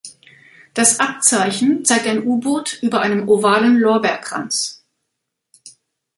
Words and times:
Das 0.73 0.99
Abzeichen 0.99 1.85
zeigt 1.85 2.07
ein 2.07 2.23
U-Boot 2.25 2.81
über 2.81 3.01
einem 3.01 3.29
ovalen 3.29 3.77
Lorbeerkranz. 3.77 4.83